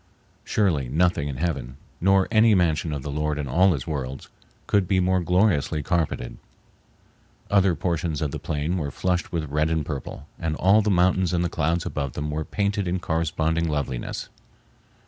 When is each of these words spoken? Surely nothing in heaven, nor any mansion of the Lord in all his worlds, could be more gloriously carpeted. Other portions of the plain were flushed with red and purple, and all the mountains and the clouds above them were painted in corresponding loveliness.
Surely 0.43 0.89
nothing 0.89 1.27
in 1.27 1.37
heaven, 1.37 1.77
nor 2.01 2.27
any 2.31 2.55
mansion 2.55 2.91
of 2.91 3.03
the 3.03 3.11
Lord 3.11 3.37
in 3.37 3.47
all 3.47 3.73
his 3.73 3.85
worlds, 3.85 4.29
could 4.65 4.87
be 4.87 4.99
more 4.99 5.19
gloriously 5.19 5.83
carpeted. 5.83 6.37
Other 7.51 7.75
portions 7.75 8.19
of 8.19 8.31
the 8.31 8.39
plain 8.39 8.79
were 8.79 8.89
flushed 8.89 9.31
with 9.31 9.51
red 9.51 9.69
and 9.69 9.85
purple, 9.85 10.25
and 10.39 10.55
all 10.55 10.81
the 10.81 10.89
mountains 10.89 11.33
and 11.33 11.45
the 11.45 11.49
clouds 11.49 11.85
above 11.85 12.13
them 12.13 12.31
were 12.31 12.43
painted 12.43 12.87
in 12.87 12.97
corresponding 12.97 13.69
loveliness. 13.69 14.29